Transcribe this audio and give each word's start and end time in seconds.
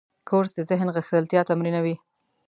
کورس 0.29 0.51
د 0.55 0.59
ذهن 0.69 0.87
غښتلتیا 0.95 1.41
تمرینوي. 1.49 1.95